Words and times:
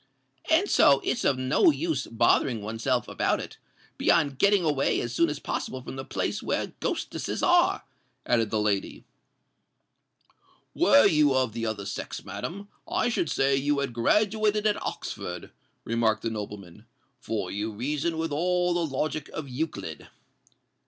"And 0.49 0.67
so 0.67 0.99
it's 1.03 1.23
of 1.23 1.37
no 1.37 1.69
use 1.69 2.07
bothering 2.07 2.63
oneself 2.63 3.07
about 3.07 3.39
it—beyond 3.39 4.39
getting 4.39 4.63
away 4.63 4.99
as 4.99 5.13
soon 5.13 5.29
as 5.29 5.37
possible 5.37 5.79
from 5.83 5.95
the 5.95 6.03
place 6.03 6.41
where 6.41 6.73
ghostesses 6.79 7.43
are," 7.43 7.83
added 8.25 8.49
the 8.49 8.59
lady. 8.59 9.05
"Were 10.73 11.05
you 11.05 11.35
of 11.35 11.53
the 11.53 11.67
other 11.67 11.85
sex, 11.85 12.25
madam, 12.25 12.67
I 12.91 13.09
should 13.09 13.29
say 13.29 13.55
you 13.55 13.77
had 13.77 13.93
graduated 13.93 14.65
at 14.65 14.81
Oxford," 14.81 15.51
remarked 15.85 16.23
the 16.23 16.31
nobleman; 16.31 16.87
"for 17.19 17.51
you 17.51 17.71
reason 17.71 18.17
with 18.17 18.31
all 18.31 18.73
the 18.73 18.83
logic 18.87 19.29
of 19.29 19.47
Euclid." 19.49 20.07